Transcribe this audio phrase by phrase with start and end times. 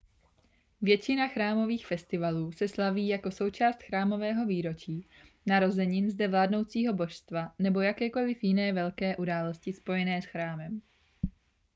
[0.81, 5.07] většina chrámových festivalů se slaví jako součást chrámového výročí
[5.45, 10.81] narozenin zde vládnoucího božstva nebo jakékoliv jiné velké události spojené s chrámem